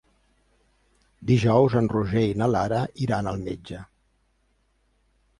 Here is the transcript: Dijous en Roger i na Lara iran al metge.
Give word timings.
Dijous 1.31 1.75
en 1.81 1.89
Roger 1.91 2.23
i 2.29 2.37
na 2.41 2.47
Lara 2.53 2.79
iran 3.07 3.29
al 3.33 3.37
metge. 3.49 3.83